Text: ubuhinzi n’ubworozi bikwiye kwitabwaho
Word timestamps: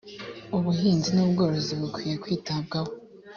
ubuhinzi 0.57 1.09
n’ubworozi 1.13 1.73
bikwiye 1.79 2.15
kwitabwaho 2.23 2.91